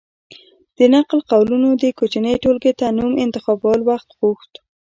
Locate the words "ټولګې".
2.43-2.73